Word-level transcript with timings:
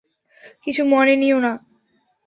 কিছু 0.63 0.81
মনে 0.85 1.13
নিও 1.15 1.37
না। 1.39 1.51